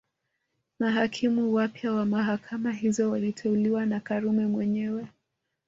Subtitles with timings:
[0.79, 5.07] Mahakimu wapya wa mahakama hizo waliteuliwa na Karume mwenyewe